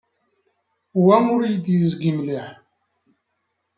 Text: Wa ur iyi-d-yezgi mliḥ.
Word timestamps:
Wa 1.03 1.15
ur 1.33 1.41
iyi-d-yezgi 1.45 2.11
mliḥ. 2.17 2.47